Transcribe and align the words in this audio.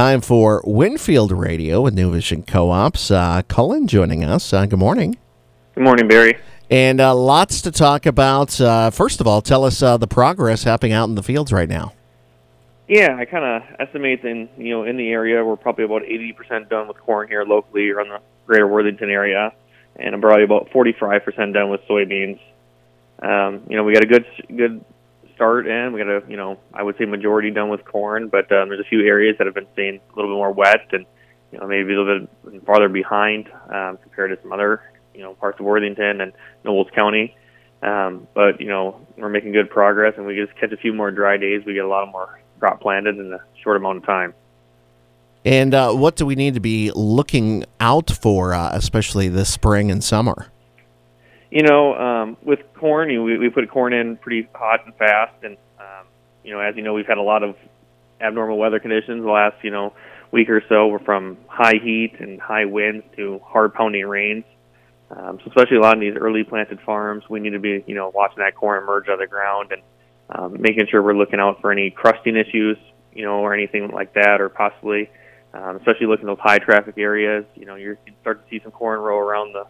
time 0.00 0.22
for 0.22 0.62
Winfield 0.64 1.30
Radio 1.30 1.82
with 1.82 1.92
New 1.92 2.10
Vision 2.10 2.42
Co-ops. 2.42 3.10
Uh, 3.10 3.42
Cullen 3.48 3.86
joining 3.86 4.24
us. 4.24 4.50
Uh, 4.50 4.64
good 4.64 4.78
morning. 4.78 5.18
Good 5.74 5.84
morning, 5.84 6.08
Barry. 6.08 6.38
And 6.70 7.02
uh, 7.02 7.14
lots 7.14 7.60
to 7.60 7.70
talk 7.70 8.06
about. 8.06 8.58
Uh, 8.58 8.88
first 8.88 9.20
of 9.20 9.26
all, 9.26 9.42
tell 9.42 9.62
us 9.62 9.82
uh, 9.82 9.98
the 9.98 10.06
progress 10.06 10.64
happening 10.64 10.92
out 10.92 11.10
in 11.10 11.16
the 11.16 11.22
fields 11.22 11.52
right 11.52 11.68
now. 11.68 11.92
Yeah, 12.88 13.14
I 13.14 13.26
kind 13.26 13.44
of 13.44 13.78
estimate 13.78 14.24
in 14.24 14.48
you 14.56 14.70
know 14.70 14.84
in 14.84 14.96
the 14.96 15.10
area 15.10 15.44
we're 15.44 15.56
probably 15.56 15.84
about 15.84 16.00
80% 16.04 16.70
done 16.70 16.88
with 16.88 16.96
corn 16.96 17.28
here 17.28 17.44
locally 17.44 17.90
around 17.90 18.08
the 18.08 18.20
greater 18.46 18.66
Worthington 18.66 19.10
area, 19.10 19.52
and 19.96 20.14
I'm 20.14 20.22
probably 20.22 20.44
about 20.44 20.70
45% 20.70 21.52
done 21.52 21.68
with 21.68 21.82
soybeans. 21.82 22.40
Um, 23.18 23.64
you 23.68 23.76
know, 23.76 23.84
we 23.84 23.92
got 23.92 24.04
a 24.04 24.06
good 24.06 24.24
good 24.48 24.82
start 25.40 25.66
in. 25.66 25.94
We 25.94 26.04
got 26.04 26.10
a 26.10 26.22
you 26.28 26.36
know 26.36 26.58
I 26.74 26.82
would 26.82 26.98
say 26.98 27.06
majority 27.06 27.50
done 27.50 27.70
with 27.70 27.82
corn, 27.86 28.28
but 28.28 28.52
um, 28.52 28.68
there's 28.68 28.80
a 28.80 28.88
few 28.88 29.00
areas 29.00 29.36
that 29.38 29.46
have 29.46 29.54
been 29.54 29.66
staying 29.72 29.96
a 29.96 30.16
little 30.16 30.30
bit 30.30 30.36
more 30.36 30.52
wet 30.52 30.88
and 30.92 31.06
you 31.50 31.58
know 31.58 31.66
maybe 31.66 31.94
a 31.94 31.98
little 31.98 32.26
bit 32.44 32.66
farther 32.66 32.90
behind 32.90 33.48
um, 33.72 33.96
compared 34.02 34.36
to 34.36 34.42
some 34.42 34.52
other 34.52 34.82
you 35.14 35.22
know 35.22 35.32
parts 35.32 35.58
of 35.58 35.64
Worthington 35.64 36.20
and 36.20 36.34
Nobles 36.62 36.88
County. 36.94 37.34
Um, 37.82 38.28
but 38.34 38.60
you 38.60 38.68
know 38.68 39.00
we're 39.16 39.30
making 39.30 39.52
good 39.52 39.70
progress, 39.70 40.12
and 40.18 40.26
we 40.26 40.36
just 40.36 40.54
catch 40.58 40.72
a 40.72 40.76
few 40.76 40.92
more 40.92 41.10
dry 41.10 41.38
days. 41.38 41.64
We 41.64 41.72
get 41.72 41.86
a 41.86 41.88
lot 41.88 42.06
more 42.12 42.38
crop 42.58 42.82
planted 42.82 43.16
in 43.16 43.32
a 43.32 43.40
short 43.62 43.78
amount 43.78 43.96
of 43.98 44.04
time. 44.04 44.34
And 45.42 45.72
uh, 45.72 45.94
what 45.94 46.16
do 46.16 46.26
we 46.26 46.34
need 46.34 46.52
to 46.52 46.60
be 46.60 46.90
looking 46.94 47.64
out 47.80 48.10
for, 48.10 48.52
uh, 48.52 48.72
especially 48.74 49.30
this 49.30 49.50
spring 49.50 49.90
and 49.90 50.04
summer? 50.04 50.49
You 51.50 51.62
know, 51.62 51.94
um, 51.94 52.36
with 52.44 52.60
corn, 52.78 53.10
you 53.10 53.22
we, 53.24 53.38
we 53.38 53.50
put 53.50 53.68
corn 53.70 53.92
in 53.92 54.16
pretty 54.16 54.48
hot 54.54 54.84
and 54.84 54.94
fast, 54.94 55.34
and 55.42 55.56
um, 55.80 56.06
you 56.44 56.52
know, 56.52 56.60
as 56.60 56.76
you 56.76 56.82
know, 56.82 56.94
we've 56.94 57.06
had 57.06 57.18
a 57.18 57.22
lot 57.22 57.42
of 57.42 57.56
abnormal 58.20 58.56
weather 58.58 58.78
conditions 58.78 59.24
the 59.24 59.30
last 59.30 59.56
you 59.64 59.70
know 59.70 59.92
week 60.30 60.48
or 60.48 60.62
so. 60.68 60.86
We're 60.86 61.00
from 61.00 61.38
high 61.48 61.80
heat 61.82 62.14
and 62.20 62.40
high 62.40 62.66
winds 62.66 63.04
to 63.16 63.40
hard 63.44 63.74
pounding 63.74 64.06
rains. 64.06 64.44
Um, 65.10 65.40
so 65.42 65.48
especially 65.48 65.78
a 65.78 65.80
lot 65.80 65.94
of 65.94 66.00
these 66.00 66.14
early 66.14 66.44
planted 66.44 66.78
farms, 66.82 67.24
we 67.28 67.40
need 67.40 67.50
to 67.50 67.58
be 67.58 67.82
you 67.84 67.96
know 67.96 68.12
watching 68.14 68.38
that 68.38 68.54
corn 68.54 68.82
emerge 68.82 69.08
out 69.08 69.14
of 69.14 69.20
the 69.20 69.26
ground 69.26 69.72
and 69.72 69.82
um, 70.30 70.56
making 70.60 70.86
sure 70.88 71.02
we're 71.02 71.16
looking 71.16 71.40
out 71.40 71.60
for 71.60 71.72
any 71.72 71.90
crusting 71.90 72.36
issues, 72.36 72.78
you 73.12 73.24
know, 73.24 73.40
or 73.40 73.52
anything 73.52 73.90
like 73.90 74.14
that, 74.14 74.40
or 74.40 74.48
possibly, 74.48 75.10
um, 75.52 75.76
especially 75.78 76.06
looking 76.06 76.28
at 76.28 76.36
those 76.36 76.42
high 76.42 76.58
traffic 76.58 76.94
areas. 76.96 77.44
You 77.56 77.66
know, 77.66 77.74
you're, 77.74 77.98
you 78.06 78.12
start 78.20 78.44
to 78.44 78.50
see 78.50 78.62
some 78.62 78.70
corn 78.70 79.00
row 79.00 79.18
around 79.18 79.52
the 79.52 79.66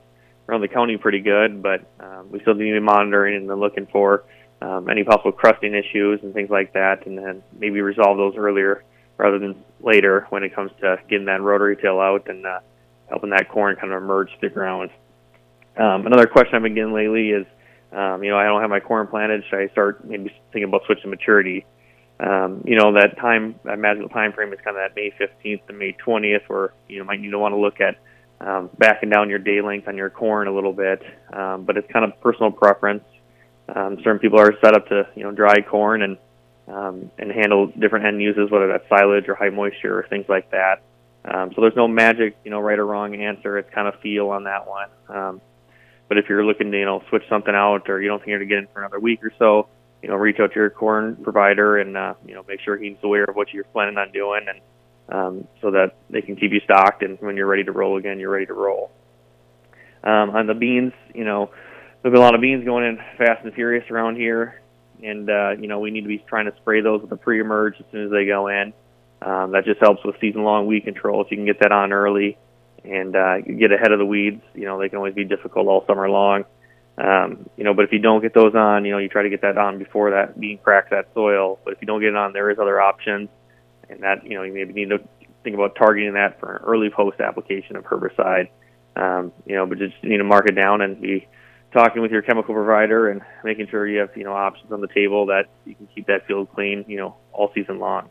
around 0.50 0.60
the 0.62 0.68
county 0.68 0.96
pretty 0.96 1.20
good, 1.20 1.62
but 1.62 1.80
um, 2.00 2.30
we 2.30 2.40
still 2.40 2.54
need 2.54 2.70
to 2.70 2.80
be 2.80 2.80
monitoring 2.80 3.36
and 3.36 3.60
looking 3.60 3.86
for 3.86 4.24
um, 4.60 4.90
any 4.90 5.04
possible 5.04 5.32
crusting 5.32 5.74
issues 5.74 6.20
and 6.22 6.34
things 6.34 6.50
like 6.50 6.72
that, 6.74 7.06
and 7.06 7.16
then 7.16 7.42
maybe 7.58 7.80
resolve 7.80 8.16
those 8.16 8.34
earlier 8.36 8.84
rather 9.16 9.38
than 9.38 9.64
later 9.80 10.26
when 10.30 10.42
it 10.42 10.54
comes 10.54 10.70
to 10.80 10.96
getting 11.08 11.26
that 11.26 11.40
rotary 11.40 11.76
tail 11.76 12.00
out 12.00 12.28
and 12.28 12.44
uh, 12.46 12.60
helping 13.08 13.30
that 13.30 13.48
corn 13.48 13.76
kind 13.76 13.92
of 13.92 14.02
emerge 14.02 14.30
to 14.32 14.40
the 14.42 14.48
ground. 14.48 14.90
Um, 15.76 16.06
another 16.06 16.26
question 16.26 16.56
I've 16.56 16.62
been 16.62 16.74
getting 16.74 16.92
lately 16.92 17.30
is 17.30 17.46
um, 17.92 18.22
you 18.22 18.30
know, 18.30 18.38
I 18.38 18.44
don't 18.44 18.60
have 18.60 18.70
my 18.70 18.80
corn 18.80 19.06
planted. 19.08 19.42
Should 19.50 19.58
I 19.58 19.68
start 19.68 20.04
maybe 20.04 20.32
thinking 20.52 20.68
about 20.68 20.82
switching 20.86 21.10
maturity? 21.10 21.66
Um, 22.20 22.62
you 22.64 22.76
know, 22.76 22.92
that 22.92 23.16
time, 23.18 23.58
that 23.64 23.78
magical 23.78 24.08
time 24.08 24.32
frame 24.32 24.52
is 24.52 24.60
kind 24.62 24.76
of 24.76 24.82
that 24.82 24.94
May 24.94 25.10
15th 25.18 25.66
to 25.66 25.72
May 25.72 25.96
20th, 26.06 26.48
where 26.48 26.72
you 26.88 26.98
know 26.98 27.04
might 27.04 27.20
need 27.20 27.30
to 27.30 27.38
want 27.38 27.52
to 27.52 27.58
look 27.58 27.80
at 27.80 27.96
um, 28.40 28.70
backing 28.78 29.10
down 29.10 29.28
your 29.28 29.38
day 29.38 29.60
length 29.60 29.88
on 29.88 29.96
your 29.96 30.10
corn 30.10 30.48
a 30.48 30.54
little 30.54 30.72
bit. 30.72 31.02
Um, 31.32 31.64
but 31.64 31.76
it's 31.76 31.90
kind 31.92 32.04
of 32.04 32.20
personal 32.20 32.50
preference. 32.50 33.04
Um, 33.74 33.98
certain 34.02 34.18
people 34.18 34.40
are 34.40 34.52
set 34.64 34.74
up 34.74 34.88
to 34.88 35.06
you 35.14 35.22
know 35.22 35.32
dry 35.32 35.62
corn 35.62 36.02
and 36.02 36.18
um, 36.68 37.10
and 37.18 37.30
handle 37.30 37.66
different 37.66 38.06
end 38.06 38.22
uses, 38.22 38.50
whether 38.50 38.68
that's 38.68 38.88
silage 38.88 39.28
or 39.28 39.34
high 39.34 39.50
moisture 39.50 39.98
or 39.98 40.06
things 40.08 40.26
like 40.28 40.50
that. 40.50 40.82
Um, 41.24 41.52
so 41.54 41.60
there's 41.60 41.76
no 41.76 41.88
magic, 41.88 42.36
you 42.44 42.50
know, 42.50 42.60
right 42.60 42.78
or 42.78 42.86
wrong 42.86 43.14
answer. 43.14 43.58
It's 43.58 43.72
kind 43.74 43.88
of 43.88 44.00
feel 44.00 44.30
on 44.30 44.44
that 44.44 44.66
one. 44.66 44.88
Um, 45.08 45.40
but 46.08 46.18
if 46.18 46.28
you're 46.28 46.44
looking 46.44 46.72
to, 46.72 46.78
you 46.78 46.84
know, 46.84 47.02
switch 47.08 47.24
something 47.28 47.54
out 47.54 47.88
or 47.90 48.00
you 48.00 48.08
don't 48.08 48.18
think 48.18 48.28
you're 48.28 48.38
going 48.38 48.48
to 48.48 48.54
get 48.54 48.58
in 48.60 48.66
for 48.72 48.80
another 48.80 48.98
week 48.98 49.22
or 49.22 49.32
so, 49.38 49.68
you 50.02 50.08
know, 50.08 50.16
reach 50.16 50.40
out 50.40 50.52
to 50.52 50.58
your 50.58 50.70
corn 50.70 51.16
provider 51.22 51.78
and, 51.78 51.96
uh, 51.96 52.14
you 52.26 52.34
know, 52.34 52.44
make 52.48 52.60
sure 52.60 52.76
he's 52.76 52.96
aware 53.02 53.24
of 53.24 53.36
what 53.36 53.52
you're 53.52 53.64
planning 53.64 53.98
on 53.98 54.10
doing 54.12 54.46
and 54.48 54.60
um, 55.10 55.46
so 55.60 55.72
that 55.72 55.96
they 56.08 56.22
can 56.22 56.36
keep 56.36 56.52
you 56.52 56.60
stocked 56.60 57.02
and 57.02 57.18
when 57.20 57.36
you're 57.36 57.46
ready 57.46 57.64
to 57.64 57.72
roll 57.72 57.96
again, 57.96 58.20
you're 58.20 58.30
ready 58.30 58.46
to 58.46 58.54
roll. 58.54 58.90
Um, 60.02 60.30
on 60.30 60.46
the 60.46 60.54
beans, 60.54 60.92
you 61.14 61.24
know, 61.24 61.50
there's 62.02 62.16
a 62.16 62.20
lot 62.20 62.34
of 62.34 62.40
beans 62.40 62.64
going 62.64 62.84
in 62.84 62.96
fast 63.18 63.44
and 63.44 63.52
furious 63.52 63.84
around 63.90 64.16
here. 64.16 64.60
And, 65.02 65.28
uh, 65.28 65.50
you 65.58 65.66
know, 65.66 65.80
we 65.80 65.90
need 65.90 66.02
to 66.02 66.08
be 66.08 66.18
trying 66.18 66.46
to 66.46 66.56
spray 66.56 66.80
those 66.80 67.02
with 67.02 67.12
a 67.12 67.16
pre-emerge 67.16 67.74
as 67.78 67.86
soon 67.90 68.04
as 68.04 68.10
they 68.10 68.26
go 68.26 68.48
in. 68.48 68.72
Um, 69.22 69.52
that 69.52 69.64
just 69.64 69.80
helps 69.80 70.04
with 70.04 70.16
season-long 70.20 70.66
weed 70.66 70.84
control 70.84 71.22
if 71.22 71.30
you 71.30 71.36
can 71.36 71.44
get 71.44 71.60
that 71.60 71.72
on 71.72 71.92
early 71.92 72.38
and 72.84 73.14
uh, 73.14 73.40
get 73.40 73.72
ahead 73.72 73.92
of 73.92 73.98
the 73.98 74.06
weeds. 74.06 74.42
You 74.54 74.64
know, 74.64 74.78
they 74.78 74.88
can 74.88 74.96
always 74.96 75.14
be 75.14 75.24
difficult 75.24 75.68
all 75.68 75.84
summer 75.86 76.08
long. 76.08 76.44
Um, 76.96 77.48
you 77.56 77.64
know, 77.64 77.74
but 77.74 77.84
if 77.84 77.92
you 77.92 77.98
don't 77.98 78.20
get 78.20 78.34
those 78.34 78.54
on, 78.54 78.84
you 78.84 78.92
know, 78.92 78.98
you 78.98 79.08
try 79.08 79.22
to 79.22 79.30
get 79.30 79.42
that 79.42 79.56
on 79.58 79.78
before 79.78 80.10
that 80.10 80.38
bean 80.38 80.58
cracks 80.58 80.88
that 80.90 81.08
soil. 81.14 81.58
But 81.64 81.74
if 81.74 81.80
you 81.80 81.86
don't 81.86 82.00
get 82.00 82.10
it 82.10 82.16
on, 82.16 82.32
there 82.32 82.50
is 82.50 82.58
other 82.58 82.80
options, 82.80 83.28
and 83.90 84.02
that 84.02 84.24
you 84.24 84.36
know 84.36 84.42
you 84.42 84.52
maybe 84.52 84.72
need 84.72 84.90
to 84.90 85.00
think 85.42 85.54
about 85.54 85.74
targeting 85.76 86.14
that 86.14 86.38
for 86.40 86.56
an 86.56 86.62
early 86.64 86.90
post 86.90 87.20
application 87.20 87.76
of 87.76 87.84
herbicide. 87.84 88.48
Um, 88.96 89.32
you 89.46 89.54
know, 89.54 89.66
but 89.66 89.78
just 89.78 89.94
need 90.02 90.18
to 90.18 90.24
mark 90.24 90.46
it 90.48 90.54
down 90.54 90.80
and 90.80 91.00
be 91.00 91.26
talking 91.72 92.02
with 92.02 92.10
your 92.10 92.22
chemical 92.22 92.54
provider 92.54 93.08
and 93.08 93.22
making 93.44 93.68
sure 93.68 93.86
you 93.86 94.00
have 94.00 94.10
you 94.16 94.24
know 94.24 94.32
options 94.32 94.72
on 94.72 94.80
the 94.80 94.88
table 94.88 95.26
that 95.26 95.44
you 95.64 95.74
can 95.74 95.88
keep 95.94 96.06
that 96.06 96.26
field 96.26 96.48
clean, 96.54 96.84
you 96.88 96.96
know, 96.96 97.16
all 97.32 97.50
season 97.54 97.78
long. 97.78 98.08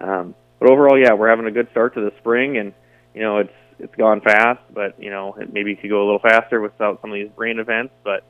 Um, 0.00 0.34
but 0.58 0.70
overall, 0.70 0.98
yeah, 0.98 1.12
we're 1.14 1.28
having 1.28 1.46
a 1.46 1.50
good 1.50 1.68
start 1.70 1.94
to 1.94 2.00
the 2.00 2.12
spring, 2.18 2.56
and 2.56 2.72
you 3.14 3.22
know, 3.22 3.38
it's 3.38 3.52
it's 3.78 3.94
gone 3.96 4.20
fast, 4.20 4.60
but 4.72 5.00
you 5.02 5.10
know 5.10 5.34
it 5.34 5.52
maybe 5.52 5.74
could 5.76 5.90
go 5.90 6.02
a 6.02 6.06
little 6.06 6.20
faster 6.20 6.60
without 6.60 7.00
some 7.00 7.10
of 7.10 7.14
these 7.14 7.30
rain 7.36 7.58
events. 7.58 7.92
But 8.02 8.24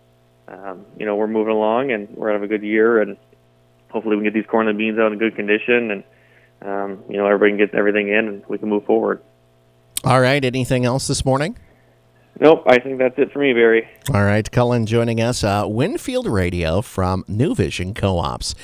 um, 0.49 0.85
you 0.99 1.07
know 1.07 1.17
we're 1.17 1.27
moving 1.27 1.55
along 1.55 1.93
and 1.93 2.09
we're 2.11 2.33
having 2.33 2.45
a 2.45 2.49
good 2.49 2.63
year, 2.63 3.01
and 3.01 3.17
hopefully 3.91 4.17
we 4.17 4.25
can 4.25 4.33
get 4.33 4.35
these 4.35 4.51
corn 4.51 4.69
and 4.69 4.77
beans 4.79 4.99
out 4.99 5.13
in 5.13 5.19
good 5.19 5.37
condition, 5.37 5.91
and 5.91 6.05
um, 6.65 7.05
you 7.09 7.17
know 7.17 7.27
everybody 7.27 7.53
can 7.53 7.59
get 7.59 7.75
everything 7.75 8.09
in, 8.09 8.29
and 8.29 8.43
we 8.49 8.59
can 8.59 8.69
move 8.69 8.85
forward. 8.85 9.23
All 10.05 10.21
right. 10.21 10.45
Anything 10.45 10.85
else 10.85 11.07
this 11.07 11.25
morning? 11.25 11.57
Nope. 12.41 12.65
I 12.67 12.79
think 12.81 12.99
that's 12.99 13.15
it 13.17 13.33
for 13.33 13.39
me, 13.39 13.53
Barry. 13.53 13.89
All 14.13 14.25
right. 14.25 14.51
Cullen 14.51 14.87
joining 14.87 15.21
us, 15.21 15.45
uh, 15.45 15.65
Winfield 15.67 16.27
Radio 16.27 16.83
from 16.83 17.25
New 17.29 17.55
Vision 17.55 17.95
Co-ops. 17.95 18.55